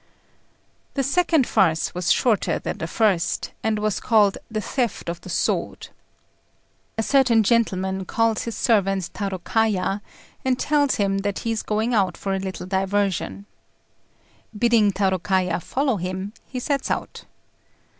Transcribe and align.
The 0.95 1.03
second 1.03 1.45
farce 1.45 1.93
was 1.93 2.11
shorter 2.11 2.57
than 2.57 2.79
the 2.79 2.87
first, 2.87 3.51
and 3.61 3.77
was 3.77 3.99
called 3.99 4.39
The 4.49 4.59
Theft 4.59 5.09
of 5.09 5.21
the 5.21 5.29
Sword. 5.29 5.89
A 6.97 7.03
certain 7.03 7.43
gentleman 7.43 8.05
calls 8.05 8.45
his 8.45 8.57
servant 8.57 9.13
Tarôkaja, 9.13 10.01
and 10.43 10.57
tells 10.57 10.95
him 10.95 11.19
that 11.19 11.37
he 11.45 11.51
is 11.51 11.61
going 11.61 11.93
out 11.93 12.17
for 12.17 12.33
a 12.33 12.39
little 12.39 12.65
diversion. 12.65 13.45
Bidding 14.57 14.91
Tarôkaja 14.91 15.61
follow 15.61 15.97
him, 15.97 16.33
he 16.47 16.59
sets 16.59 16.89
out. 16.89 17.25